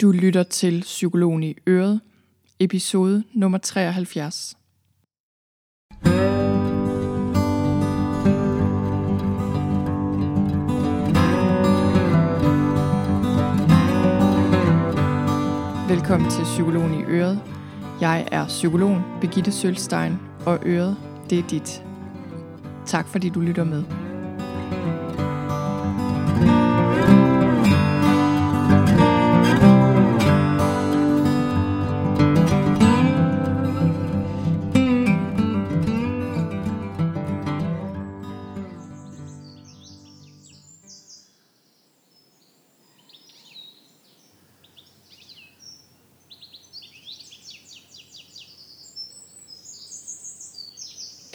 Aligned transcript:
Du 0.00 0.12
lytter 0.12 0.42
til 0.42 0.80
Psykologen 0.80 1.42
i 1.42 1.54
Øret, 1.68 2.00
episode 2.60 3.24
nummer 3.32 3.58
73. 3.58 4.56
Velkommen 15.88 16.30
til 16.30 16.44
Psykologen 16.44 17.00
i 17.00 17.02
Øret. 17.02 17.40
Jeg 18.00 18.28
er 18.32 18.46
psykologen 18.46 19.02
Begitte 19.20 19.52
Sølstein, 19.52 20.12
og 20.46 20.58
Øret, 20.66 20.96
det 21.30 21.38
er 21.38 21.48
dit. 21.48 21.84
Tak 22.86 23.08
fordi 23.08 23.28
du 23.28 23.40
lytter 23.40 23.64
med. 23.64 24.09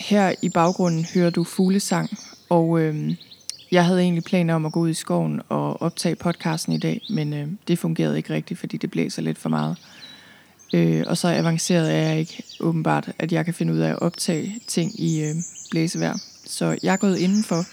Her 0.06 0.34
i 0.42 0.50
baggrunden 0.50 1.06
hører 1.14 1.30
du 1.30 1.44
fuglesang, 1.44 2.18
og 2.50 2.80
øh, 2.80 3.16
jeg 3.72 3.86
havde 3.86 4.02
egentlig 4.02 4.24
planer 4.24 4.54
om 4.54 4.66
at 4.66 4.72
gå 4.72 4.80
ud 4.80 4.90
i 4.90 4.94
skoven 4.94 5.42
og 5.50 5.82
optage 5.82 6.16
podcasten 6.16 6.74
i 6.74 6.78
dag, 6.78 7.02
men 7.10 7.34
øh, 7.34 7.48
det 7.68 7.80
fungerede 7.80 8.18
ikke 8.18 8.34
rigtigt, 8.34 8.60
fordi 8.60 8.78
det 8.78 8.92
blæser 8.92 9.22
lidt 9.22 9.38
for 9.38 9.50
meget. 9.50 9.78
Øh, 10.74 11.04
og 11.08 11.18
så 11.18 11.28
avanceret 11.28 11.94
er 11.94 11.98
jeg 11.98 12.20
ikke 12.20 12.44
åbenbart, 12.60 13.12
at 13.20 13.32
jeg 13.32 13.46
kan 13.46 13.54
finde 13.54 13.74
ud 13.74 13.80
af 13.80 13.90
at 13.90 14.00
optage 14.00 14.60
ting 14.68 15.00
i 15.00 15.24
øh, 15.24 15.36
blæsevejr. 15.72 16.18
Så 16.46 16.78
jeg 16.84 16.94
er 16.94 16.98
gået 16.98 17.18
indenfor, 17.18 17.64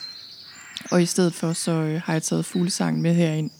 og 0.90 1.02
i 1.02 1.06
stedet 1.06 1.34
for 1.34 1.52
så 1.52 1.72
øh, 1.72 2.00
har 2.04 2.12
jeg 2.12 2.22
taget 2.22 2.44
fuglesang 2.44 3.00
med 3.00 3.14
herind. 3.14 3.50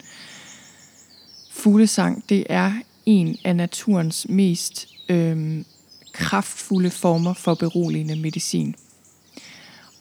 Fuglesang, 1.51 2.25
det 2.29 2.47
er 2.49 2.73
en 3.07 3.37
af 3.45 3.57
naturens 3.57 4.27
mest 4.29 4.89
øh, 5.09 5.65
kraftfulde 6.13 6.91
former 6.91 7.35
for 7.35 7.55
beroligende 7.55 8.17
medicin. 8.17 8.75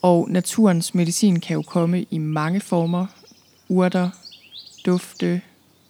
Og 0.01 0.27
naturens 0.29 0.95
medicin 0.95 1.39
kan 1.39 1.53
jo 1.53 1.61
komme 1.61 2.05
i 2.11 2.17
mange 2.17 2.61
former. 2.61 3.05
Urter, 3.69 4.09
dufte, 4.85 5.41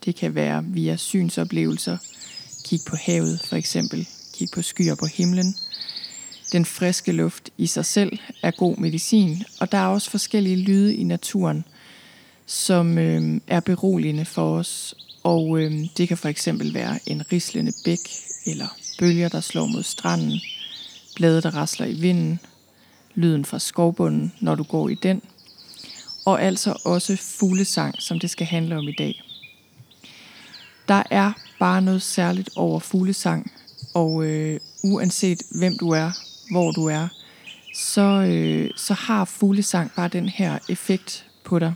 det 0.05 0.15
kan 0.15 0.35
være 0.35 0.65
via 0.65 0.95
synsoplevelser. 0.95 1.97
Kig 2.65 2.79
på 2.87 2.95
havet 2.95 3.41
for 3.49 3.55
eksempel. 3.55 4.07
Kig 4.33 4.47
på 4.53 4.61
skyer 4.61 4.95
på 4.95 5.05
himlen. 5.05 5.55
Den 6.51 6.65
friske 6.65 7.11
luft 7.11 7.49
i 7.57 7.67
sig 7.67 7.85
selv 7.85 8.19
er 8.43 8.51
god 8.51 8.77
medicin, 8.77 9.43
og 9.59 9.71
der 9.71 9.77
er 9.77 9.87
også 9.87 10.09
forskellige 10.09 10.55
lyde 10.55 10.95
i 10.95 11.03
naturen, 11.03 11.65
som 12.45 12.97
øh, 12.97 13.41
er 13.47 13.59
beroligende 13.59 14.25
for 14.25 14.57
os. 14.57 14.95
Og 15.23 15.59
øh, 15.59 15.73
det 15.97 16.07
kan 16.07 16.17
for 16.17 16.29
eksempel 16.29 16.73
være 16.73 16.99
en 17.05 17.31
rislende 17.31 17.71
bæk, 17.85 18.09
eller 18.45 18.77
bølger, 19.01 19.29
der 19.29 19.41
slår 19.41 19.65
mod 19.65 19.83
stranden, 19.83 20.41
blade, 21.15 21.41
der 21.41 21.55
rasler 21.55 21.85
i 21.85 21.93
vinden, 21.93 22.39
lyden 23.15 23.45
fra 23.45 23.59
skovbunden, 23.59 24.33
når 24.39 24.55
du 24.55 24.63
går 24.63 24.89
i 24.89 24.95
den, 24.95 25.21
og 26.25 26.41
altså 26.41 26.77
også 26.85 27.15
fuglesang, 27.15 27.95
som 27.99 28.19
det 28.19 28.29
skal 28.29 28.47
handle 28.47 28.77
om 28.77 28.87
i 28.87 28.91
dag. 28.91 29.23
Der 30.87 31.03
er 31.11 31.31
bare 31.59 31.81
noget 31.81 32.01
særligt 32.01 32.49
over 32.55 32.79
fuglesang, 32.79 33.51
og 33.93 34.25
øh, 34.25 34.59
uanset 34.83 35.41
hvem 35.59 35.77
du 35.77 35.89
er, 35.89 36.11
hvor 36.51 36.71
du 36.71 36.85
er, 36.85 37.07
så, 37.75 38.01
øh, 38.01 38.69
så 38.75 38.93
har 38.93 39.25
fuglesang 39.25 39.91
bare 39.95 40.07
den 40.07 40.29
her 40.29 40.59
effekt 40.69 41.25
på 41.43 41.59
dig. 41.59 41.73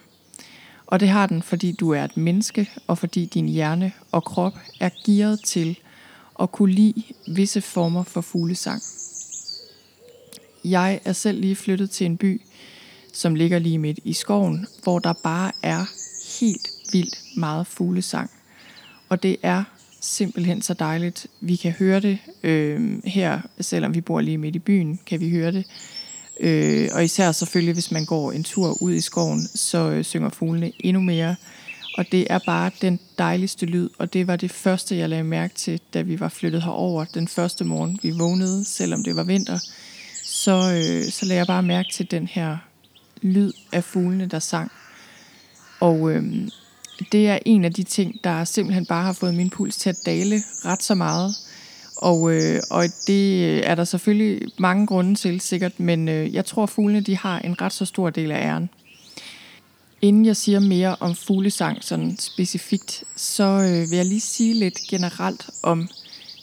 Og 0.85 0.99
det 0.99 1.09
har 1.09 1.27
den, 1.27 1.41
fordi 1.41 1.71
du 1.71 1.91
er 1.91 2.03
et 2.03 2.17
menneske, 2.17 2.69
og 2.87 2.97
fordi 2.97 3.25
din 3.25 3.49
hjerne 3.49 3.91
og 4.11 4.23
krop 4.23 4.53
er 4.79 4.89
gearet 5.05 5.39
til 5.43 5.77
at 6.41 6.51
kunne 6.51 6.73
lide 6.73 7.03
visse 7.27 7.61
former 7.61 8.03
for 8.03 8.21
fuglesang. 8.21 8.81
Jeg 10.65 10.99
er 11.05 11.13
selv 11.13 11.41
lige 11.41 11.55
flyttet 11.55 11.89
til 11.89 12.05
en 12.05 12.17
by, 12.17 12.41
som 13.13 13.35
ligger 13.35 13.59
lige 13.59 13.77
midt 13.77 13.99
i 14.03 14.13
skoven, 14.13 14.67
hvor 14.83 14.99
der 14.99 15.13
bare 15.13 15.51
er 15.63 15.85
helt 16.39 16.69
vildt 16.91 17.37
meget 17.37 17.67
fuglesang. 17.67 18.29
Og 19.09 19.23
det 19.23 19.37
er 19.43 19.63
simpelthen 20.01 20.61
så 20.61 20.73
dejligt. 20.73 21.27
Vi 21.41 21.55
kan 21.55 21.71
høre 21.71 21.99
det 21.99 22.17
øh, 22.43 23.03
her, 23.03 23.41
selvom 23.59 23.93
vi 23.93 24.01
bor 24.01 24.21
lige 24.21 24.37
midt 24.37 24.55
i 24.55 24.59
byen, 24.59 24.99
kan 25.05 25.19
vi 25.19 25.29
høre 25.29 25.51
det. 25.51 25.65
Øh, 26.39 26.89
og 26.93 27.03
især 27.03 27.31
selvfølgelig, 27.31 27.73
hvis 27.73 27.91
man 27.91 28.05
går 28.05 28.31
en 28.31 28.43
tur 28.43 28.81
ud 28.81 28.93
i 28.93 29.01
skoven, 29.01 29.41
så 29.55 29.77
øh, 29.77 30.03
synger 30.03 30.29
fuglene 30.29 30.71
endnu 30.79 31.01
mere. 31.01 31.35
Og 31.97 32.05
det 32.11 32.27
er 32.29 32.39
bare 32.45 32.71
den 32.81 32.99
dejligste 33.17 33.65
lyd, 33.65 33.89
og 33.97 34.13
det 34.13 34.27
var 34.27 34.35
det 34.35 34.51
første, 34.51 34.97
jeg 34.97 35.09
lagde 35.09 35.23
mærke 35.23 35.53
til, 35.53 35.81
da 35.93 36.01
vi 36.01 36.19
var 36.19 36.29
flyttet 36.29 36.63
herover 36.63 37.05
den 37.05 37.27
første 37.27 37.63
morgen, 37.63 37.99
vi 38.03 38.11
vågnede, 38.11 38.65
selvom 38.65 39.03
det 39.03 39.15
var 39.15 39.23
vinter. 39.23 39.59
Så, 40.23 40.51
øh, 40.51 41.11
så 41.11 41.25
lagde 41.25 41.39
jeg 41.39 41.47
bare 41.47 41.63
mærke 41.63 41.89
til 41.93 42.11
den 42.11 42.27
her 42.27 42.57
lyd 43.21 43.53
af 43.71 43.83
fuglene, 43.83 44.25
der 44.25 44.39
sang. 44.39 44.71
Og 45.79 46.11
øh, 46.11 46.23
det 47.11 47.29
er 47.29 47.39
en 47.45 47.65
af 47.65 47.73
de 47.73 47.83
ting, 47.83 48.23
der 48.23 48.43
simpelthen 48.43 48.85
bare 48.85 49.03
har 49.03 49.13
fået 49.13 49.33
min 49.33 49.49
puls 49.49 49.77
til 49.77 49.89
at 49.89 49.97
dale 50.05 50.35
ret 50.65 50.83
så 50.83 50.95
meget. 50.95 51.35
Og, 51.97 52.33
øh, 52.33 52.61
og 52.71 52.83
det 53.07 53.69
er 53.69 53.75
der 53.75 53.83
selvfølgelig 53.83 54.51
mange 54.57 54.87
grunde 54.87 55.15
til, 55.15 55.41
sikkert, 55.41 55.79
men 55.79 56.07
øh, 56.07 56.33
jeg 56.33 56.45
tror, 56.45 56.63
at 56.63 56.69
fuglene 56.69 57.01
de 57.01 57.17
har 57.17 57.39
en 57.39 57.61
ret 57.61 57.73
så 57.73 57.85
stor 57.85 58.09
del 58.09 58.31
af 58.31 58.45
æren. 58.45 58.69
Inden 60.01 60.25
jeg 60.25 60.35
siger 60.35 60.59
mere 60.59 60.95
om 60.99 61.15
fuglesang 61.15 61.83
sådan 61.83 62.17
specifikt, 62.19 63.03
så 63.15 63.43
øh, 63.43 63.91
vil 63.91 63.97
jeg 63.97 64.05
lige 64.05 64.21
sige 64.21 64.53
lidt 64.53 64.79
generelt 64.89 65.49
om 65.63 65.89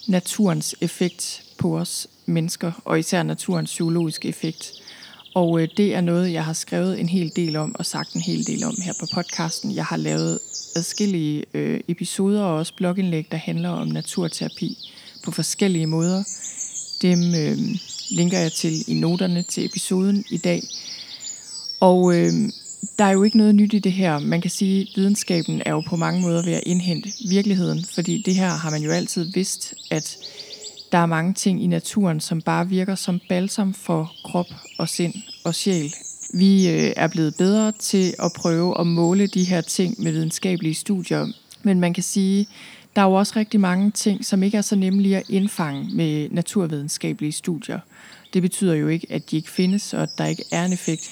naturens 0.07 0.75
effekt 0.81 1.43
på 1.57 1.77
os 1.77 2.07
mennesker, 2.25 2.71
og 2.85 2.99
især 2.99 3.23
naturens 3.23 3.69
psykologiske 3.69 4.27
effekt. 4.27 4.71
Og 5.35 5.61
øh, 5.61 5.67
det 5.77 5.95
er 5.95 6.01
noget, 6.01 6.33
jeg 6.33 6.45
har 6.45 6.53
skrevet 6.53 6.99
en 6.99 7.09
hel 7.09 7.31
del 7.35 7.55
om 7.55 7.75
og 7.79 7.85
sagt 7.85 8.13
en 8.13 8.21
hel 8.21 8.47
del 8.47 8.63
om 8.63 8.75
her 8.85 8.93
på 8.99 9.05
podcasten. 9.13 9.75
Jeg 9.75 9.85
har 9.85 9.97
lavet 9.97 10.39
adskillige 10.75 11.45
øh, 11.53 11.79
episoder 11.87 12.43
og 12.43 12.55
også 12.55 12.73
blogindlæg, 12.75 13.27
der 13.31 13.37
handler 13.37 13.69
om 13.69 13.87
naturterapi 13.87 14.77
på 15.23 15.31
forskellige 15.31 15.87
måder. 15.87 16.23
Dem 17.01 17.19
øh, 17.35 17.57
linker 18.09 18.39
jeg 18.39 18.51
til 18.51 18.73
i 18.87 18.93
noterne 18.93 19.43
til 19.43 19.65
episoden 19.65 20.25
i 20.31 20.37
dag. 20.37 20.63
Og 21.79 22.15
øh, 22.15 22.33
der 22.99 23.05
er 23.05 23.11
jo 23.11 23.23
ikke 23.23 23.37
noget 23.37 23.55
nyt 23.55 23.73
i 23.73 23.79
det 23.79 23.91
her. 23.91 24.19
Man 24.19 24.41
kan 24.41 24.51
sige, 24.51 24.81
at 24.81 24.87
videnskaben 24.95 25.61
er 25.65 25.71
jo 25.71 25.81
på 25.81 25.95
mange 25.95 26.21
måder 26.21 26.45
ved 26.45 26.53
at 26.53 26.63
indhente 26.65 27.09
virkeligheden, 27.29 27.85
fordi 27.93 28.21
det 28.25 28.35
her 28.35 28.49
har 28.49 28.69
man 28.69 28.81
jo 28.81 28.91
altid 28.91 29.31
vidst, 29.33 29.73
at 29.91 30.17
der 30.91 30.97
er 30.97 31.05
mange 31.05 31.33
ting 31.33 31.63
i 31.63 31.67
naturen, 31.67 32.19
som 32.19 32.41
bare 32.41 32.69
virker 32.69 32.95
som 32.95 33.21
balsam 33.29 33.73
for 33.73 34.11
krop 34.25 34.45
og 34.77 34.89
sind 34.89 35.13
og 35.43 35.55
sjæl. 35.55 35.93
Vi 36.33 36.69
øh, 36.69 36.93
er 36.95 37.07
blevet 37.07 37.35
bedre 37.37 37.71
til 37.71 38.13
at 38.19 38.31
prøve 38.35 38.79
at 38.79 38.87
måle 38.87 39.27
de 39.27 39.43
her 39.43 39.61
ting 39.61 40.03
med 40.03 40.11
videnskabelige 40.11 40.73
studier, 40.73 41.27
men 41.63 41.79
man 41.79 41.93
kan 41.93 42.03
sige, 42.03 42.47
der 42.95 43.01
er 43.01 43.05
jo 43.05 43.13
også 43.13 43.33
rigtig 43.35 43.59
mange 43.59 43.91
ting, 43.91 44.25
som 44.25 44.43
ikke 44.43 44.57
er 44.57 44.61
så 44.61 44.75
nemme 44.75 45.15
at 45.15 45.29
indfange 45.29 45.89
med 45.93 46.29
naturvidenskabelige 46.29 47.31
studier. 47.31 47.79
Det 48.33 48.41
betyder 48.41 48.73
jo 48.73 48.87
ikke, 48.87 49.07
at 49.09 49.31
de 49.31 49.35
ikke 49.35 49.49
findes, 49.49 49.93
og 49.93 50.03
at 50.03 50.09
der 50.17 50.25
ikke 50.25 50.43
er 50.51 50.65
en 50.65 50.73
effekt. 50.73 51.09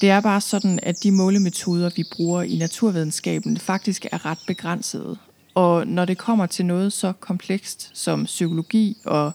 Det 0.00 0.10
er 0.10 0.20
bare 0.20 0.40
sådan, 0.40 0.80
at 0.82 1.02
de 1.02 1.12
målemetoder, 1.12 1.90
vi 1.96 2.04
bruger 2.16 2.42
i 2.42 2.56
naturvidenskaben, 2.56 3.58
faktisk 3.58 4.06
er 4.12 4.26
ret 4.26 4.38
begrænsede. 4.46 5.16
Og 5.54 5.86
når 5.86 6.04
det 6.04 6.18
kommer 6.18 6.46
til 6.46 6.66
noget 6.66 6.92
så 6.92 7.12
komplekst 7.12 7.90
som 7.94 8.24
psykologi 8.24 8.96
og 9.04 9.32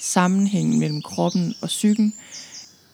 sammenhængen 0.00 0.78
mellem 0.78 1.02
kroppen 1.02 1.54
og 1.62 1.68
psyken, 1.68 2.14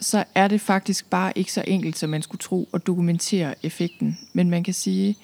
så 0.01 0.25
er 0.35 0.49
det 0.49 0.61
faktisk 0.61 1.11
bare 1.11 1.33
ikke 1.37 1.53
så 1.53 1.65
enkelt, 1.67 1.99
som 1.99 2.11
man 2.11 2.23
skulle 2.23 2.41
tro, 2.41 2.69
at 2.75 2.87
dokumentere 2.87 3.55
effekten. 3.63 4.19
Men 4.33 4.51
man 4.51 4.65
kan 4.65 4.75
sige, 4.75 5.17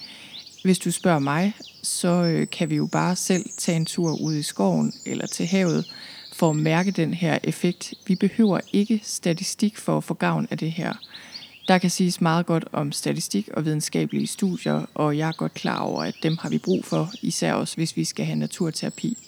hvis 0.65 0.79
du 0.79 0.91
spørger 0.91 1.19
mig, 1.19 1.55
så 1.83 2.09
øh, 2.09 2.47
kan 2.53 2.71
vi 2.71 2.77
jo 2.77 2.89
bare 2.93 3.17
selv 3.17 3.45
tage 3.57 3.77
en 3.77 3.87
tur 3.87 4.21
ud 4.21 4.35
i 4.35 4.43
skoven 4.43 4.93
eller 5.07 5.27
til 5.27 5.47
havet 5.47 5.87
for 6.33 6.51
at 6.51 6.57
mærke 6.57 6.91
den 6.91 7.15
her 7.15 7.39
effekt. 7.45 7.95
Vi 8.07 8.15
behøver 8.15 8.61
ikke 8.73 9.01
statistik 9.05 9.79
for 9.79 9.97
at 9.97 10.05
få 10.05 10.15
gavn 10.15 10.47
af 10.51 10.59
det 10.59 10.73
her. 10.73 10.95
Der 11.71 11.79
kan 11.79 11.91
siges 11.91 12.21
meget 12.21 12.47
godt 12.47 12.65
om 12.73 12.93
statistik 12.93 13.49
og 13.49 13.65
videnskabelige 13.65 14.27
studier, 14.27 14.83
og 14.95 15.19
jeg 15.19 15.29
er 15.29 15.33
godt 15.33 15.55
klar 15.55 15.81
over, 15.81 16.03
at 16.03 16.15
dem 16.23 16.37
har 16.41 16.49
vi 16.49 16.59
brug 16.59 16.85
for, 16.85 17.11
især 17.23 17.53
også 17.53 17.77
hvis 17.77 17.97
vi 17.97 18.05
skal 18.05 18.25
have 18.25 18.39
naturterapi 18.39 19.19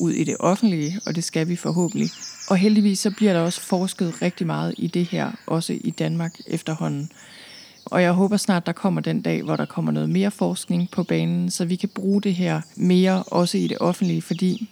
ud 0.00 0.12
i 0.12 0.24
det 0.24 0.36
offentlige, 0.40 1.00
og 1.06 1.14
det 1.14 1.24
skal 1.24 1.48
vi 1.48 1.56
forhåbentlig. 1.56 2.10
Og 2.48 2.56
heldigvis 2.56 2.98
så 2.98 3.10
bliver 3.16 3.32
der 3.32 3.40
også 3.40 3.60
forsket 3.60 4.22
rigtig 4.22 4.46
meget 4.46 4.74
i 4.78 4.86
det 4.86 5.04
her, 5.06 5.32
også 5.46 5.72
i 5.80 5.90
Danmark 5.90 6.34
efterhånden. 6.46 7.10
Og 7.84 8.02
jeg 8.02 8.12
håber 8.12 8.36
snart, 8.36 8.66
der 8.66 8.72
kommer 8.72 9.00
den 9.00 9.22
dag, 9.22 9.42
hvor 9.42 9.56
der 9.56 9.64
kommer 9.64 9.92
noget 9.92 10.10
mere 10.10 10.30
forskning 10.30 10.90
på 10.90 11.02
banen, 11.02 11.50
så 11.50 11.64
vi 11.64 11.76
kan 11.76 11.88
bruge 11.88 12.22
det 12.22 12.34
her 12.34 12.60
mere 12.74 13.22
også 13.22 13.58
i 13.58 13.66
det 13.66 13.78
offentlige, 13.80 14.22
fordi 14.22 14.70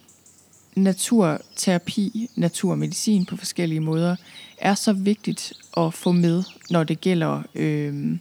naturterapi, 0.76 2.30
naturmedicin 2.36 3.26
på 3.26 3.36
forskellige 3.36 3.80
måder, 3.80 4.16
er 4.58 4.74
så 4.74 4.92
vigtigt 4.92 5.52
at 5.76 5.94
få 5.94 6.12
med, 6.12 6.42
når 6.70 6.84
det 6.84 7.00
gælder 7.00 7.42
øh, 7.54 8.18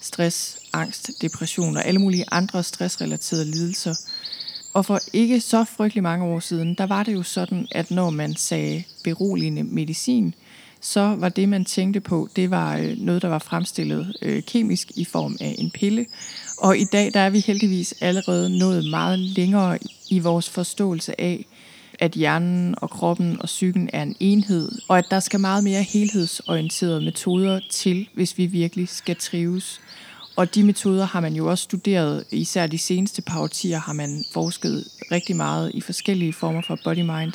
stress, 0.00 0.58
angst, 0.72 1.10
depression 1.22 1.76
og 1.76 1.84
alle 1.84 2.00
mulige 2.00 2.24
andre 2.30 2.62
stressrelaterede 2.62 3.50
lidelser. 3.50 3.94
Og 4.72 4.86
for 4.86 5.00
ikke 5.12 5.40
så 5.40 5.64
frygtelig 5.64 6.02
mange 6.02 6.24
år 6.24 6.40
siden, 6.40 6.74
der 6.74 6.86
var 6.86 7.02
det 7.02 7.14
jo 7.14 7.22
sådan, 7.22 7.68
at 7.70 7.90
når 7.90 8.10
man 8.10 8.36
sagde 8.36 8.82
beroligende 9.04 9.64
medicin, 9.64 10.34
så 10.80 11.00
var 11.00 11.28
det, 11.28 11.48
man 11.48 11.64
tænkte 11.64 12.00
på, 12.00 12.28
det 12.36 12.50
var 12.50 12.76
øh, 12.76 12.98
noget, 12.98 13.22
der 13.22 13.28
var 13.28 13.38
fremstillet 13.38 14.16
øh, 14.22 14.42
kemisk 14.42 14.92
i 14.96 15.04
form 15.04 15.36
af 15.40 15.54
en 15.58 15.70
pille. 15.70 16.06
Og 16.58 16.78
i 16.78 16.84
dag, 16.84 17.14
der 17.14 17.20
er 17.20 17.30
vi 17.30 17.40
heldigvis 17.40 17.94
allerede 18.00 18.58
nået 18.58 18.90
meget 18.90 19.18
længere 19.18 19.78
i 20.10 20.18
vores 20.18 20.50
forståelse 20.50 21.20
af, 21.20 21.46
at 21.98 22.12
hjernen 22.12 22.74
og 22.78 22.90
kroppen 22.90 23.36
og 23.40 23.46
psyken 23.46 23.90
er 23.92 24.02
en 24.02 24.16
enhed, 24.20 24.72
og 24.88 24.98
at 24.98 25.04
der 25.10 25.20
skal 25.20 25.40
meget 25.40 25.64
mere 25.64 25.82
helhedsorienterede 25.82 27.00
metoder 27.00 27.60
til, 27.70 28.08
hvis 28.14 28.38
vi 28.38 28.46
virkelig 28.46 28.88
skal 28.88 29.16
trives. 29.16 29.80
Og 30.36 30.54
de 30.54 30.62
metoder 30.62 31.04
har 31.04 31.20
man 31.20 31.34
jo 31.34 31.50
også 31.50 31.64
studeret, 31.64 32.24
især 32.30 32.66
de 32.66 32.78
seneste 32.78 33.22
par 33.22 33.40
årtier 33.40 33.78
har 33.78 33.92
man 33.92 34.24
forsket 34.32 34.84
rigtig 35.12 35.36
meget 35.36 35.70
i 35.74 35.80
forskellige 35.80 36.32
former 36.32 36.62
for 36.66 36.78
body-mind 36.84 37.32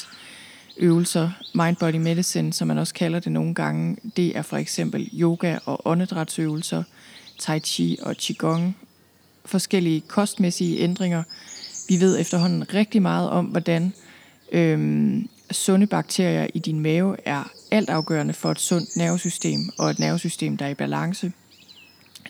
øvelser. 0.77 1.29
Mind-body 1.53 1.97
medicine, 1.97 2.53
som 2.53 2.67
man 2.67 2.77
også 2.77 2.93
kalder 2.93 3.19
det 3.19 3.31
nogle 3.31 3.53
gange, 3.53 3.97
det 4.17 4.37
er 4.37 4.41
for 4.41 4.57
eksempel 4.57 5.09
yoga 5.13 5.57
og 5.65 5.87
åndedrætsøvelser, 5.87 6.83
tai 7.39 7.59
chi 7.59 7.97
og 8.01 8.15
qigong, 8.19 8.77
forskellige 9.45 10.01
kostmæssige 10.01 10.79
ændringer. 10.79 11.23
Vi 11.89 11.99
ved 11.99 12.19
efterhånden 12.19 12.73
rigtig 12.73 13.01
meget 13.01 13.29
om, 13.29 13.45
hvordan 13.45 13.93
øhm, 14.51 15.29
sunde 15.51 15.87
bakterier 15.87 16.47
i 16.53 16.59
din 16.59 16.79
mave 16.79 17.17
er 17.25 17.51
altafgørende 17.71 18.33
for 18.33 18.51
et 18.51 18.59
sundt 18.59 18.95
nervesystem 18.95 19.69
og 19.77 19.89
et 19.89 19.99
nervesystem, 19.99 20.57
der 20.57 20.65
er 20.65 20.69
i 20.69 20.73
balance. 20.73 21.31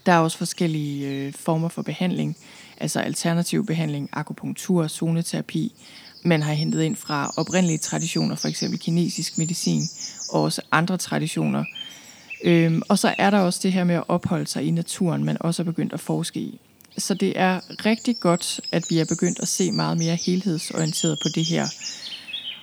Der 0.06 0.12
er 0.12 0.18
også 0.18 0.38
forskellige 0.38 1.08
øh, 1.10 1.34
former 1.34 1.70
for 1.70 1.82
behandling, 1.82 2.38
altså 2.78 3.00
alternativ 3.00 3.66
behandling, 3.66 4.10
akupunktur, 4.14 4.88
zoneterapi. 4.88 5.74
Man 6.24 6.42
har 6.42 6.54
hentet 6.54 6.82
ind 6.82 6.96
fra 6.96 7.34
oprindelige 7.38 7.78
traditioner, 7.78 8.36
for 8.36 8.48
eksempel 8.48 8.80
kinesisk 8.80 9.38
medicin, 9.38 9.82
og 10.30 10.42
også 10.42 10.62
andre 10.72 10.98
traditioner. 10.98 11.64
Øhm, 12.44 12.82
og 12.90 13.00
så 13.00 13.16
er 13.18 13.30
der 13.30 13.40
også 13.40 13.60
det 13.64 13.74
her 13.74 13.84
med 13.84 13.96
at 13.96 14.04
opholde 14.08 14.48
sig 14.48 14.64
i 14.64 14.72
naturen, 14.72 15.24
man 15.24 15.38
også 15.40 15.62
er 15.62 15.66
begyndt 15.66 15.94
at 15.94 16.00
forske 16.00 16.40
i. 16.40 16.60
Så 16.98 17.14
det 17.14 17.40
er 17.40 17.60
rigtig 17.86 18.20
godt, 18.20 18.60
at 18.72 18.84
vi 18.90 19.00
er 19.00 19.06
begyndt 19.06 19.40
at 19.40 19.48
se 19.48 19.72
meget 19.72 19.98
mere 19.98 20.16
helhedsorienteret 20.16 21.20
på 21.24 21.30
det 21.36 21.46
her. 21.46 21.68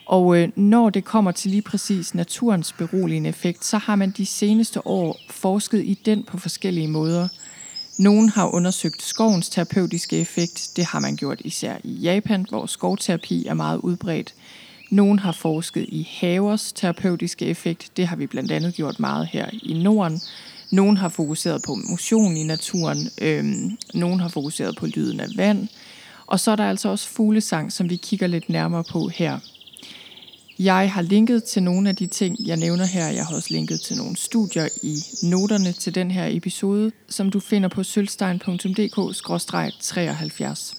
Og 0.09 0.39
øh, 0.39 0.49
når 0.57 0.91
det 0.91 1.05
kommer 1.05 1.33
til 1.33 1.51
lige 1.51 1.63
præcis 1.63 2.15
naturens 2.15 2.73
beroligende 2.73 3.29
effekt, 3.29 3.65
så 3.65 3.79
har 3.79 3.97
man 3.97 4.11
de 4.11 4.27
seneste 4.27 4.87
år 4.87 5.17
forsket 5.31 5.85
i 5.85 5.99
den 6.05 6.23
på 6.23 6.39
forskellige 6.39 6.89
måder. 6.89 7.29
Nogen 7.99 8.29
har 8.29 8.55
undersøgt 8.55 9.03
skovens 9.03 9.49
terapeutiske 9.49 10.17
effekt. 10.17 10.71
Det 10.77 10.85
har 10.85 11.01
man 11.01 11.17
gjort 11.17 11.41
især 11.45 11.77
i 11.85 11.93
Japan, 11.93 12.47
hvor 12.49 12.67
skovterapi 12.67 13.47
er 13.47 13.55
meget 13.55 13.79
udbredt. 13.79 14.35
Nogen 14.91 15.19
har 15.19 15.33
forsket 15.33 15.87
i 15.89 16.09
havers 16.21 16.73
terapeutiske 16.73 17.47
effekt. 17.47 17.91
Det 17.97 18.07
har 18.07 18.17
vi 18.17 18.27
blandt 18.27 18.53
andet 18.53 18.75
gjort 18.75 19.01
meget 19.01 19.27
her 19.27 19.47
i 19.53 19.83
Norden. 19.83 20.21
Nogen 20.71 20.97
har 20.97 21.09
fokuseret 21.09 21.63
på 21.67 21.75
motion 21.75 22.37
i 22.37 22.45
naturen. 22.45 23.11
Øhm, 23.23 23.77
nogen 23.95 24.21
har 24.21 24.29
fokuseret 24.29 24.77
på 24.77 24.87
lyden 24.87 25.21
af 25.21 25.29
vand. 25.37 25.69
Og 26.27 26.41
så 26.41 26.51
er 26.51 26.57
der 26.57 26.69
altså 26.69 26.89
også 26.89 27.09
fuglesang, 27.09 27.73
som 27.73 27.91
vi 27.91 27.97
kigger 27.97 28.27
lidt 28.27 28.49
nærmere 28.49 28.85
på 28.85 29.09
her. 29.09 29.39
Jeg 30.59 30.93
har 30.93 31.03
linket 31.03 31.45
til 31.45 31.63
nogle 31.63 31.89
af 31.89 31.97
de 31.97 32.07
ting, 32.07 32.47
jeg 32.47 32.57
nævner 32.57 32.85
her. 32.85 33.09
Jeg 33.09 33.27
har 33.27 33.37
også 33.37 33.49
linket 33.51 33.81
til 33.81 33.97
nogle 33.97 34.17
studier 34.17 34.69
i 34.83 34.97
noterne 35.23 35.73
til 35.73 35.95
den 35.95 36.11
her 36.11 36.27
episode, 36.31 36.93
som 37.09 37.31
du 37.31 37.41
finder 37.41 37.69
på 37.69 37.83
sølvstein.dk-73. 37.83 40.75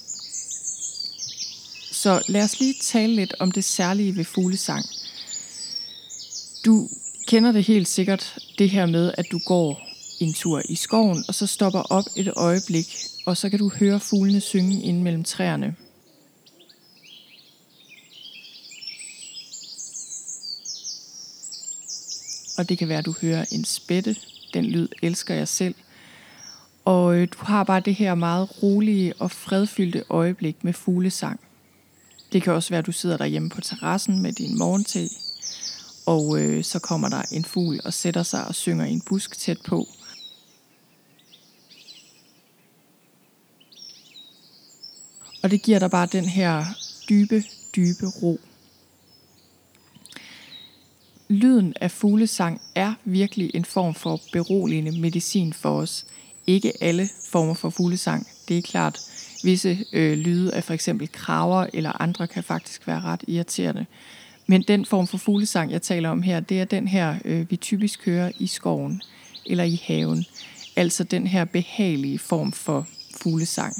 Så 1.92 2.24
lad 2.28 2.44
os 2.44 2.60
lige 2.60 2.76
tale 2.82 3.16
lidt 3.16 3.34
om 3.40 3.52
det 3.52 3.64
særlige 3.64 4.16
ved 4.16 4.26
fuglesang. 4.26 4.86
Du 6.66 6.90
kender 7.28 7.52
det 7.52 7.64
helt 7.64 7.88
sikkert, 7.88 8.38
det 8.58 8.70
her 8.70 8.86
med, 8.86 9.12
at 9.18 9.26
du 9.32 9.40
går 9.46 9.82
en 10.20 10.34
tur 10.34 10.62
i 10.70 10.76
skoven, 10.76 11.24
og 11.28 11.36
så 11.36 11.48
stopper 11.48 11.80
op 11.80 12.06
et 12.16 12.34
øjeblik, 12.36 12.98
og 13.26 13.38
så 13.38 13.50
kan 13.50 13.60
du 13.60 13.72
høre 13.80 14.00
fuglene 14.00 14.42
synge 14.42 14.84
ind 14.84 15.02
mellem 15.02 15.24
træerne. 15.24 15.76
Og 22.60 22.70
det 22.70 22.78
kan 22.78 22.90
være, 22.90 22.98
at 22.98 23.06
du 23.06 23.14
hører 23.22 23.46
en 23.52 23.66
spætte. 23.66 24.16
Den 24.54 24.66
lyd 24.66 24.88
elsker 25.02 25.36
jeg 25.36 25.48
selv. 25.48 25.76
Og 26.86 27.16
øh, 27.16 27.28
du 27.32 27.38
har 27.46 27.64
bare 27.64 27.80
det 27.80 27.96
her 27.96 28.16
meget 28.16 28.64
rolige 28.64 29.14
og 29.20 29.32
fredfyldte 29.32 30.04
øjeblik 30.10 30.64
med 30.64 30.74
fuglesang. 30.74 31.40
Det 32.34 32.44
kan 32.44 32.54
også 32.54 32.70
være, 32.70 32.80
at 32.80 32.86
du 32.86 32.92
sidder 32.92 33.18
derhjemme 33.18 33.50
på 33.50 33.62
terrassen 33.62 34.22
med 34.22 34.34
din 34.34 34.58
morgente, 34.58 35.10
og 36.06 36.42
øh, 36.42 36.64
så 36.64 36.80
kommer 36.80 37.10
der 37.10 37.22
en 37.32 37.46
fugl 37.46 37.80
og 37.86 37.94
sætter 37.94 38.24
sig 38.24 38.48
og 38.48 38.56
synger 38.56 38.86
i 38.86 38.92
en 38.92 39.02
busk 39.02 39.40
tæt 39.40 39.62
på. 39.62 39.88
Og 45.44 45.52
det 45.52 45.62
giver 45.62 45.80
dig 45.80 45.92
bare 45.92 46.08
den 46.12 46.26
her 46.26 46.66
dybe, 47.10 47.44
dybe 47.76 48.06
ro 48.22 48.40
lyden 51.30 51.74
af 51.82 51.92
fuglesang 51.92 52.62
er 52.76 52.94
virkelig 53.06 53.52
en 53.54 53.66
form 53.66 53.94
for 53.94 54.22
beroligende 54.34 55.00
medicin 55.00 55.54
for 55.54 55.70
os. 55.70 56.06
Ikke 56.48 56.84
alle 56.84 57.10
former 57.32 57.54
for 57.54 57.70
fuglesang, 57.70 58.28
det 58.48 58.58
er 58.58 58.62
klart. 58.62 59.00
Visse 59.44 59.86
øh, 59.94 60.18
lyde 60.18 60.54
af 60.54 60.64
for 60.64 60.74
eksempel 60.74 61.12
kraver 61.12 61.66
eller 61.74 62.02
andre 62.02 62.28
kan 62.28 62.44
faktisk 62.44 62.88
være 62.88 63.02
ret 63.02 63.24
irriterende. 63.28 63.86
Men 64.48 64.62
den 64.62 64.86
form 64.86 65.08
for 65.08 65.18
fuglesang, 65.18 65.72
jeg 65.72 65.82
taler 65.82 66.10
om 66.10 66.22
her, 66.22 66.40
det 66.40 66.62
er 66.62 66.66
den 66.66 66.88
her, 66.88 67.16
øh, 67.26 67.52
vi 67.52 67.56
typisk 67.56 68.06
hører 68.06 68.32
i 68.40 68.48
skoven 68.48 69.02
eller 69.46 69.64
i 69.64 69.82
haven. 69.84 70.26
Altså 70.76 71.04
den 71.04 71.28
her 71.28 71.46
behagelige 71.46 72.20
form 72.20 72.52
for 72.52 72.88
fuglesang. 73.22 73.74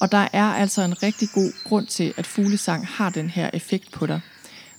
Og 0.00 0.12
der 0.12 0.28
er 0.32 0.44
altså 0.44 0.82
en 0.82 1.02
rigtig 1.02 1.28
god 1.34 1.52
grund 1.64 1.86
til, 1.86 2.14
at 2.16 2.26
fuglesang 2.26 2.86
har 2.86 3.10
den 3.10 3.30
her 3.30 3.50
effekt 3.52 3.92
på 3.92 4.06
dig. 4.06 4.20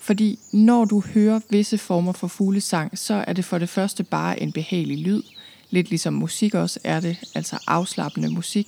Fordi 0.03 0.39
når 0.51 0.85
du 0.85 1.03
hører 1.13 1.39
visse 1.49 1.77
former 1.77 2.11
for 2.11 2.27
fuglesang, 2.27 2.97
så 2.97 3.23
er 3.27 3.33
det 3.33 3.45
for 3.45 3.57
det 3.57 3.69
første 3.69 4.03
bare 4.03 4.41
en 4.41 4.51
behagelig 4.51 4.97
lyd. 4.97 5.21
Lidt 5.69 5.89
ligesom 5.89 6.13
musik 6.13 6.53
også 6.53 6.79
er 6.83 6.99
det, 6.99 7.17
altså 7.35 7.57
afslappende 7.67 8.29
musik. 8.29 8.67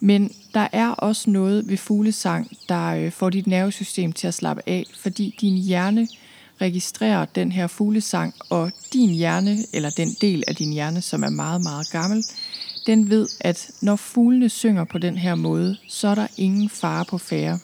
Men 0.00 0.30
der 0.54 0.68
er 0.72 0.88
også 0.88 1.30
noget 1.30 1.68
ved 1.68 1.76
fuglesang, 1.76 2.50
der 2.68 2.86
øh, 2.86 3.12
får 3.12 3.30
dit 3.30 3.46
nervesystem 3.46 4.12
til 4.12 4.26
at 4.26 4.34
slappe 4.34 4.62
af, 4.66 4.84
fordi 4.94 5.36
din 5.40 5.56
hjerne 5.56 6.08
registrerer 6.60 7.24
den 7.24 7.52
her 7.52 7.66
fuglesang, 7.66 8.34
og 8.50 8.72
din 8.92 9.10
hjerne, 9.10 9.56
eller 9.72 9.90
den 9.90 10.16
del 10.20 10.44
af 10.48 10.56
din 10.56 10.72
hjerne, 10.72 11.02
som 11.02 11.22
er 11.22 11.30
meget, 11.30 11.62
meget 11.62 11.90
gammel, 11.90 12.24
den 12.86 13.10
ved, 13.10 13.28
at 13.40 13.70
når 13.80 13.96
fuglene 13.96 14.48
synger 14.48 14.84
på 14.84 14.98
den 14.98 15.18
her 15.18 15.34
måde, 15.34 15.76
så 15.88 16.08
er 16.08 16.14
der 16.14 16.26
ingen 16.36 16.68
fare 16.68 17.04
på 17.04 17.18
færre. 17.18 17.58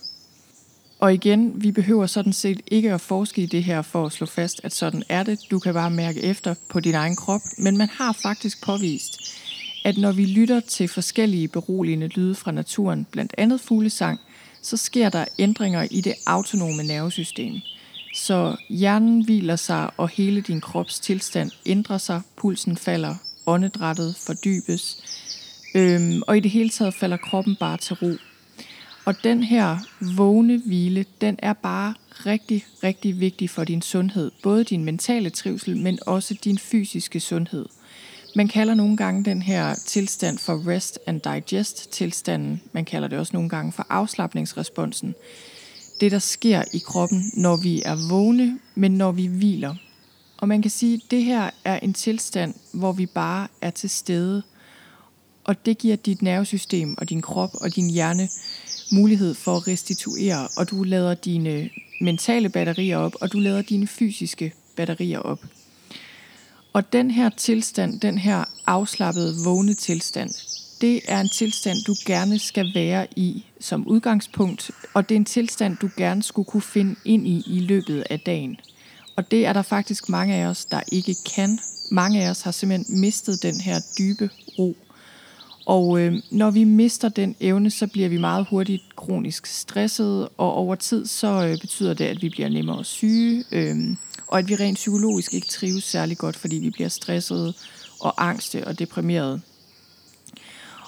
Og 1.00 1.14
igen, 1.14 1.62
vi 1.62 1.72
behøver 1.72 2.06
sådan 2.06 2.32
set 2.32 2.60
ikke 2.66 2.92
at 2.92 3.00
forske 3.00 3.42
i 3.42 3.46
det 3.46 3.64
her 3.64 3.82
for 3.82 4.06
at 4.06 4.12
slå 4.12 4.26
fast, 4.26 4.60
at 4.64 4.74
sådan 4.74 5.02
er 5.08 5.22
det. 5.22 5.38
Du 5.50 5.58
kan 5.58 5.74
bare 5.74 5.90
mærke 5.90 6.22
efter 6.22 6.54
på 6.68 6.80
din 6.80 6.94
egen 6.94 7.16
krop. 7.16 7.40
Men 7.58 7.76
man 7.76 7.88
har 7.88 8.12
faktisk 8.12 8.64
påvist, 8.64 9.20
at 9.84 9.98
når 9.98 10.12
vi 10.12 10.26
lytter 10.26 10.60
til 10.60 10.88
forskellige 10.88 11.48
beroligende 11.48 12.06
lyde 12.06 12.34
fra 12.34 12.52
naturen, 12.52 13.06
blandt 13.10 13.34
andet 13.38 13.60
fuglesang, 13.60 14.20
så 14.62 14.76
sker 14.76 15.08
der 15.08 15.24
ændringer 15.38 15.86
i 15.90 16.00
det 16.00 16.14
autonome 16.26 16.82
nervesystem. 16.82 17.54
Så 18.14 18.56
hjernen 18.68 19.24
hviler 19.24 19.56
sig, 19.56 19.90
og 19.96 20.08
hele 20.08 20.40
din 20.40 20.60
krops 20.60 21.00
tilstand 21.00 21.50
ændrer 21.66 21.98
sig, 21.98 22.22
pulsen 22.36 22.76
falder, 22.76 23.14
åndedrættet 23.46 24.16
fordybes, 24.26 24.96
øhm, 25.74 26.22
og 26.26 26.36
i 26.36 26.40
det 26.40 26.50
hele 26.50 26.70
taget 26.70 26.94
falder 26.94 27.16
kroppen 27.16 27.56
bare 27.60 27.76
til 27.76 27.94
ro. 27.94 28.29
Og 29.04 29.24
den 29.24 29.42
her 29.42 29.78
vågne 30.16 30.62
hvile, 30.66 31.04
den 31.20 31.36
er 31.38 31.52
bare 31.52 31.94
rigtig, 32.26 32.64
rigtig 32.84 33.20
vigtig 33.20 33.50
for 33.50 33.64
din 33.64 33.82
sundhed. 33.82 34.30
Både 34.42 34.64
din 34.64 34.84
mentale 34.84 35.30
trivsel, 35.30 35.76
men 35.76 35.98
også 36.06 36.34
din 36.44 36.58
fysiske 36.58 37.20
sundhed. 37.20 37.66
Man 38.36 38.48
kalder 38.48 38.74
nogle 38.74 38.96
gange 38.96 39.24
den 39.24 39.42
her 39.42 39.74
tilstand 39.86 40.38
for 40.38 40.68
rest 40.68 40.98
and 41.06 41.20
digest 41.20 41.92
tilstanden. 41.92 42.62
Man 42.72 42.84
kalder 42.84 43.08
det 43.08 43.18
også 43.18 43.30
nogle 43.32 43.48
gange 43.48 43.72
for 43.72 43.86
afslappningsresponsen. 43.88 45.14
Det, 46.00 46.12
der 46.12 46.18
sker 46.18 46.64
i 46.72 46.78
kroppen, 46.78 47.30
når 47.34 47.56
vi 47.56 47.82
er 47.84 48.08
vågne, 48.10 48.58
men 48.74 48.92
når 48.92 49.12
vi 49.12 49.26
hviler. 49.26 49.74
Og 50.38 50.48
man 50.48 50.62
kan 50.62 50.70
sige, 50.70 50.94
at 50.94 51.10
det 51.10 51.24
her 51.24 51.50
er 51.64 51.78
en 51.78 51.94
tilstand, 51.94 52.54
hvor 52.72 52.92
vi 52.92 53.06
bare 53.06 53.48
er 53.60 53.70
til 53.70 53.90
stede. 53.90 54.42
Og 55.44 55.66
det 55.66 55.78
giver 55.78 55.96
dit 55.96 56.22
nervesystem 56.22 56.94
og 56.98 57.10
din 57.10 57.22
krop 57.22 57.50
og 57.54 57.76
din 57.76 57.90
hjerne 57.90 58.28
mulighed 58.92 59.34
for 59.34 59.56
at 59.56 59.68
restituere, 59.68 60.48
og 60.56 60.70
du 60.70 60.82
lader 60.82 61.14
dine 61.14 61.70
mentale 62.00 62.48
batterier 62.48 62.96
op, 62.96 63.14
og 63.20 63.32
du 63.32 63.38
lader 63.38 63.62
dine 63.62 63.86
fysiske 63.86 64.52
batterier 64.76 65.18
op. 65.18 65.40
Og 66.72 66.92
den 66.92 67.10
her 67.10 67.28
tilstand, 67.28 68.00
den 68.00 68.18
her 68.18 68.44
afslappede, 68.66 69.34
vågne 69.44 69.74
tilstand, 69.74 70.30
det 70.80 71.00
er 71.08 71.20
en 71.20 71.28
tilstand, 71.28 71.78
du 71.86 71.94
gerne 72.06 72.38
skal 72.38 72.74
være 72.74 73.06
i 73.16 73.44
som 73.60 73.86
udgangspunkt, 73.86 74.70
og 74.94 75.08
det 75.08 75.14
er 75.14 75.16
en 75.16 75.24
tilstand, 75.24 75.76
du 75.76 75.90
gerne 75.96 76.22
skulle 76.22 76.46
kunne 76.46 76.62
finde 76.62 76.94
ind 77.04 77.28
i 77.28 77.42
i 77.46 77.60
løbet 77.60 78.04
af 78.10 78.20
dagen. 78.20 78.56
Og 79.16 79.30
det 79.30 79.46
er 79.46 79.52
der 79.52 79.62
faktisk 79.62 80.08
mange 80.08 80.34
af 80.34 80.46
os, 80.46 80.64
der 80.64 80.80
ikke 80.92 81.14
kan. 81.36 81.58
Mange 81.90 82.24
af 82.24 82.30
os 82.30 82.42
har 82.42 82.50
simpelthen 82.50 83.00
mistet 83.00 83.42
den 83.42 83.60
her 83.60 83.80
dybe 83.98 84.30
ro. 84.58 84.76
Og 85.66 86.00
øh, 86.00 86.22
når 86.30 86.50
vi 86.50 86.64
mister 86.64 87.08
den 87.08 87.36
evne, 87.40 87.70
så 87.70 87.86
bliver 87.86 88.08
vi 88.08 88.18
meget 88.18 88.46
hurtigt 88.50 88.82
kronisk 88.96 89.46
stresset, 89.46 90.28
og 90.36 90.54
over 90.54 90.74
tid 90.74 91.06
så 91.06 91.46
øh, 91.46 91.58
betyder 91.58 91.94
det, 91.94 92.04
at 92.04 92.22
vi 92.22 92.28
bliver 92.28 92.48
nemmere 92.48 92.84
syge, 92.84 93.44
øh, 93.52 93.76
og 94.26 94.38
at 94.38 94.48
vi 94.48 94.54
rent 94.54 94.76
psykologisk 94.76 95.34
ikke 95.34 95.46
trives 95.46 95.84
særlig 95.84 96.18
godt, 96.18 96.36
fordi 96.36 96.56
vi 96.56 96.70
bliver 96.70 96.88
stressede 96.88 97.54
og 98.00 98.28
angste 98.28 98.66
og 98.66 98.78
deprimerede. 98.78 99.40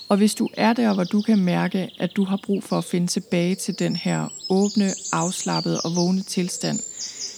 Og 0.08 0.16
hvis 0.16 0.34
du 0.34 0.48
er 0.54 0.72
der, 0.72 0.94
hvor 0.94 1.04
du 1.04 1.20
kan 1.20 1.38
mærke, 1.38 1.90
at 1.98 2.16
du 2.16 2.24
har 2.24 2.40
brug 2.44 2.64
for 2.64 2.78
at 2.78 2.84
finde 2.84 3.06
tilbage 3.06 3.54
til 3.54 3.78
den 3.78 3.96
her 3.96 4.28
åbne, 4.50 4.90
afslappede 5.12 5.80
og 5.80 5.96
vågne 5.96 6.22
tilstand, 6.22 6.78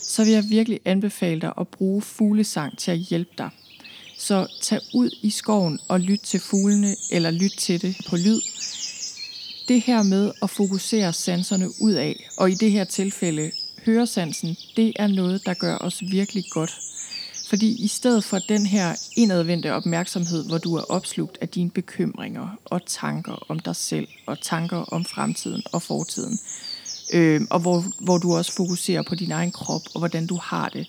så 0.02 0.24
vil 0.24 0.32
jeg 0.32 0.44
virkelig 0.48 0.80
anbefale 0.84 1.40
dig 1.40 1.52
at 1.60 1.68
bruge 1.68 2.02
fuglesang 2.02 2.78
til 2.78 2.90
at 2.90 2.98
hjælpe 2.98 3.30
dig. 3.38 3.50
Så 4.18 4.46
tag 4.60 4.80
ud 4.94 5.10
i 5.22 5.30
skoven 5.30 5.80
og 5.88 6.00
lyt 6.00 6.20
til 6.20 6.40
fuglene, 6.40 6.96
eller 7.10 7.30
lyt 7.30 7.54
til 7.58 7.82
det 7.82 7.96
på 8.08 8.16
lyd. 8.16 8.40
Det 9.68 9.80
her 9.80 10.02
med 10.02 10.32
at 10.42 10.50
fokusere 10.50 11.12
sanserne 11.12 11.68
ud 11.80 11.92
af, 11.92 12.28
og 12.36 12.50
i 12.50 12.54
det 12.54 12.70
her 12.70 12.84
tilfælde 12.84 13.50
høresansen, 13.86 14.56
det 14.76 14.92
er 14.96 15.06
noget, 15.06 15.46
der 15.46 15.54
gør 15.54 15.78
os 15.78 16.02
virkelig 16.10 16.44
godt. 16.50 16.80
Fordi 17.48 17.84
i 17.84 17.88
stedet 17.88 18.24
for 18.24 18.38
den 18.38 18.66
her 18.66 18.96
indadvendte 19.16 19.72
opmærksomhed, 19.72 20.46
hvor 20.46 20.58
du 20.58 20.74
er 20.74 20.82
opslugt 20.82 21.38
af 21.40 21.48
dine 21.48 21.70
bekymringer 21.70 22.58
og 22.64 22.80
tanker 22.86 23.44
om 23.48 23.58
dig 23.58 23.76
selv, 23.76 24.08
og 24.26 24.40
tanker 24.40 24.76
om 24.76 25.04
fremtiden 25.04 25.62
og 25.72 25.82
fortiden, 25.82 26.38
øh, 27.12 27.40
og 27.50 27.60
hvor, 27.60 27.84
hvor 27.98 28.18
du 28.18 28.34
også 28.36 28.52
fokuserer 28.52 29.02
på 29.02 29.14
din 29.14 29.32
egen 29.32 29.52
krop 29.52 29.82
og 29.94 29.98
hvordan 29.98 30.26
du 30.26 30.38
har 30.42 30.68
det. 30.68 30.86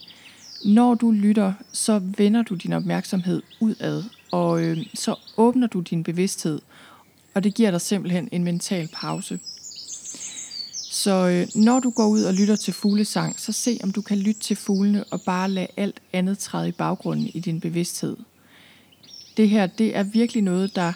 Når 0.66 0.96
du 0.96 1.12
lytter, 1.12 1.54
så 1.72 2.00
vender 2.00 2.44
du 2.44 2.56
din 2.56 2.74
opmærksomhed 2.74 3.42
udad, 3.60 4.04
og 4.32 4.64
øh, 4.64 4.78
så 4.94 5.16
åbner 5.38 5.68
du 5.68 5.80
din 5.80 6.04
bevidsthed, 6.04 6.62
og 7.34 7.44
det 7.44 7.54
giver 7.54 7.72
dig 7.72 7.82
simpelthen 7.82 8.30
en 8.32 8.44
mental 8.44 8.90
pause. 8.94 9.40
Så 10.92 11.28
øh, 11.28 11.64
når 11.64 11.80
du 11.80 11.90
går 11.90 12.08
ud 12.08 12.24
og 12.24 12.34
lytter 12.34 12.56
til 12.56 12.74
fuglesang, 12.74 13.40
så 13.40 13.52
se 13.52 13.80
om 13.84 13.92
du 13.92 14.02
kan 14.02 14.18
lytte 14.18 14.42
til 14.42 14.56
fuglene 14.56 15.04
og 15.04 15.22
bare 15.22 15.50
lade 15.50 15.68
alt 15.78 16.00
andet 16.14 16.38
træde 16.38 16.70
i 16.70 16.72
baggrunden 16.72 17.28
i 17.34 17.40
din 17.40 17.60
bevidsthed. 17.60 18.18
Det 19.38 19.50
her, 19.50 19.68
det 19.68 19.96
er 19.96 20.04
virkelig 20.04 20.44
noget, 20.44 20.76
der 20.76 20.94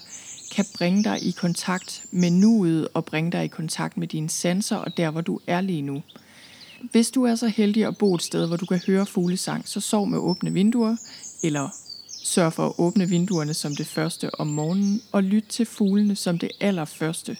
kan 0.55 0.65
bringe 0.77 1.03
dig 1.03 1.23
i 1.23 1.31
kontakt 1.31 2.05
med 2.11 2.31
nuet 2.31 2.87
og 2.93 3.05
bringe 3.05 3.31
dig 3.31 3.43
i 3.45 3.47
kontakt 3.47 3.97
med 3.97 4.07
dine 4.07 4.29
sanser 4.29 4.75
og 4.75 4.97
der, 4.97 5.11
hvor 5.11 5.21
du 5.21 5.39
er 5.47 5.61
lige 5.61 5.81
nu. 5.81 6.03
Hvis 6.91 7.11
du 7.11 7.23
er 7.23 7.35
så 7.35 7.47
heldig 7.47 7.85
at 7.85 7.97
bo 7.97 8.15
et 8.15 8.21
sted, 8.21 8.47
hvor 8.47 8.57
du 8.57 8.65
kan 8.65 8.81
høre 8.87 9.05
fuglesang, 9.05 9.67
så 9.67 9.79
sov 9.79 10.07
med 10.07 10.17
åbne 10.17 10.53
vinduer, 10.53 10.95
eller 11.43 11.69
sørg 12.23 12.53
for 12.53 12.65
at 12.65 12.73
åbne 12.77 13.09
vinduerne 13.09 13.53
som 13.53 13.75
det 13.75 13.87
første 13.87 14.39
om 14.39 14.47
morgenen, 14.47 15.01
og 15.11 15.23
lyt 15.23 15.45
til 15.49 15.65
fuglene 15.65 16.15
som 16.15 16.37
det 16.37 16.51
allerførste. 16.59 17.37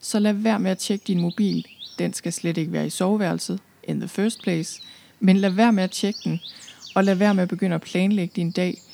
Så 0.00 0.18
lad 0.18 0.32
være 0.32 0.58
med 0.58 0.70
at 0.70 0.78
tjekke 0.78 1.04
din 1.06 1.20
mobil. 1.20 1.66
Den 1.98 2.12
skal 2.12 2.32
slet 2.32 2.56
ikke 2.56 2.72
være 2.72 2.86
i 2.86 2.90
soveværelset, 2.90 3.60
in 3.84 4.00
the 4.00 4.08
first 4.08 4.42
place. 4.42 4.82
Men 5.20 5.36
lad 5.36 5.50
være 5.50 5.72
med 5.72 5.84
at 5.84 5.90
tjekke 5.90 6.20
den, 6.24 6.40
og 6.94 7.04
lad 7.04 7.14
være 7.14 7.34
med 7.34 7.42
at 7.42 7.48
begynde 7.48 7.74
at 7.74 7.82
planlægge 7.82 8.32
din 8.36 8.50
dag– 8.50 8.78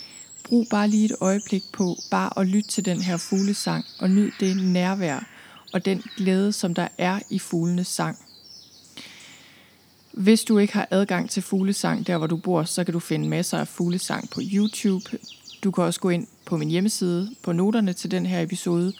brug 0.49 0.67
bare 0.71 0.89
lige 0.89 1.05
et 1.05 1.17
øjeblik 1.21 1.65
på 1.73 1.97
bare 2.11 2.41
at 2.41 2.47
lytte 2.47 2.71
til 2.71 2.85
den 2.85 3.01
her 3.01 3.17
fuglesang 3.17 3.85
og 3.99 4.11
nyd 4.11 4.31
det 4.41 4.57
nærvær 4.57 5.29
og 5.73 5.85
den 5.85 6.03
glæde, 6.17 6.53
som 6.53 6.75
der 6.75 6.89
er 6.99 7.21
i 7.31 7.39
fuglenes 7.39 7.89
sang. 7.89 8.26
Hvis 10.17 10.45
du 10.45 10.59
ikke 10.59 10.73
har 10.73 10.89
adgang 10.91 11.31
til 11.31 11.43
fuglesang 11.43 12.07
der, 12.07 12.19
hvor 12.19 12.27
du 12.27 12.37
bor, 12.37 12.63
så 12.63 12.85
kan 12.85 12.93
du 12.93 13.01
finde 13.01 13.29
masser 13.29 13.59
af 13.59 13.69
fuglesang 13.69 14.31
på 14.31 14.41
YouTube. 14.53 15.05
Du 15.65 15.71
kan 15.71 15.85
også 15.85 16.01
gå 16.01 16.11
ind 16.11 16.27
på 16.47 16.57
min 16.57 16.69
hjemmeside 16.69 17.31
på 17.43 17.53
noterne 17.53 17.93
til 17.93 18.11
den 18.11 18.27
her 18.27 18.43
episode 18.43 18.93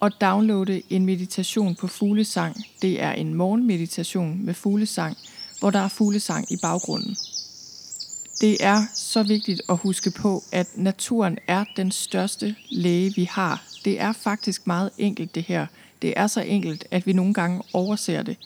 og 0.00 0.20
downloade 0.20 0.82
en 0.90 1.06
meditation 1.06 1.74
på 1.74 1.86
fuglesang. 1.86 2.56
Det 2.82 3.02
er 3.02 3.12
en 3.12 3.34
morgenmeditation 3.34 4.44
med 4.44 4.54
fuglesang, 4.54 5.16
hvor 5.60 5.70
der 5.70 5.78
er 5.78 5.88
fuglesang 5.88 6.52
i 6.52 6.56
baggrunden. 6.62 7.16
Det 8.40 8.56
er 8.60 8.82
så 8.94 9.22
vigtigt 9.22 9.62
at 9.68 9.76
huske 9.76 10.10
på, 10.10 10.42
at 10.52 10.66
naturen 10.76 11.38
er 11.46 11.64
den 11.76 11.92
største 11.92 12.54
læge, 12.70 13.12
vi 13.16 13.24
har. 13.24 13.62
Det 13.84 14.00
er 14.00 14.12
faktisk 14.12 14.66
meget 14.66 14.90
enkelt 14.98 15.34
det 15.34 15.42
her. 15.42 15.66
Det 16.02 16.14
er 16.16 16.26
så 16.26 16.40
enkelt, 16.40 16.84
at 16.90 17.06
vi 17.06 17.12
nogle 17.12 17.34
gange 17.34 17.62
overser 17.72 18.22
det. 18.22 18.36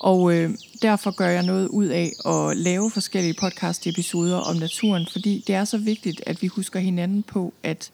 Og 0.00 0.34
øh, 0.34 0.50
derfor 0.82 1.10
gør 1.10 1.28
jeg 1.28 1.42
noget 1.42 1.68
ud 1.68 1.86
af 1.86 2.12
at 2.26 2.56
lave 2.56 2.90
forskellige 2.90 3.34
podcast-episoder 3.34 4.36
om 4.36 4.56
naturen, 4.56 5.06
fordi 5.12 5.44
det 5.46 5.54
er 5.54 5.64
så 5.64 5.78
vigtigt, 5.78 6.22
at 6.26 6.42
vi 6.42 6.46
husker 6.46 6.80
hinanden 6.80 7.22
på, 7.22 7.54
at 7.62 7.90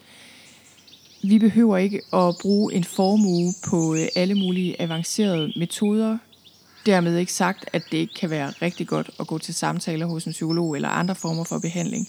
vi 1.23 1.39
behøver 1.39 1.77
ikke 1.77 2.01
at 2.13 2.35
bruge 2.43 2.75
en 2.75 2.85
formue 2.85 3.53
på 3.71 3.95
øh, 3.95 4.09
alle 4.17 4.35
mulige 4.35 4.81
avancerede 4.81 5.53
metoder. 5.57 6.19
Dermed 6.87 7.17
ikke 7.17 7.33
sagt, 7.33 7.65
at 7.73 7.83
det 7.93 7.99
ikke 7.99 8.15
kan 8.15 8.31
være 8.31 8.53
rigtig 8.63 8.87
godt 8.87 9.11
at 9.21 9.27
gå 9.27 9.39
til 9.39 9.55
samtaler 9.55 10.07
hos 10.07 10.25
en 10.25 10.33
psykolog 10.33 10.77
eller 10.77 10.89
andre 10.89 11.15
former 11.15 11.45
for 11.45 11.59
behandling. 11.59 12.07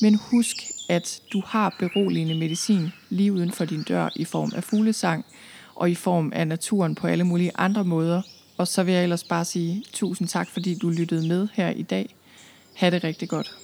Men 0.00 0.14
husk, 0.30 0.56
at 0.88 1.20
du 1.32 1.42
har 1.46 1.76
beroligende 1.78 2.34
medicin 2.34 2.92
lige 3.10 3.32
uden 3.32 3.52
for 3.52 3.64
din 3.64 3.82
dør 3.82 4.08
i 4.16 4.24
form 4.24 4.52
af 4.56 4.64
fuglesang 4.64 5.24
og 5.74 5.90
i 5.90 5.94
form 5.94 6.32
af 6.34 6.48
naturen 6.48 6.94
på 6.94 7.06
alle 7.06 7.24
mulige 7.24 7.50
andre 7.54 7.84
måder. 7.84 8.22
Og 8.62 8.68
så 8.68 8.82
vil 8.82 8.94
jeg 8.94 9.02
ellers 9.02 9.24
bare 9.24 9.44
sige 9.44 9.84
tusind 9.92 10.28
tak, 10.28 10.48
fordi 10.48 10.74
du 10.74 10.88
lyttede 10.88 11.28
med 11.28 11.48
her 11.52 11.70
i 11.70 11.82
dag. 11.82 12.14
Ha' 12.74 12.90
det 12.90 13.04
rigtig 13.04 13.28
godt. 13.28 13.61